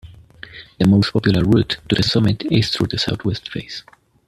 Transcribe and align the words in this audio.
The 0.79 0.87
most 0.87 1.13
popular 1.13 1.43
route 1.43 1.77
to 1.89 1.93
the 1.93 2.01
summit 2.01 2.43
is 2.51 2.71
through 2.71 2.87
the 2.87 2.97
south 2.97 3.23
west 3.23 3.51
face. 3.51 3.83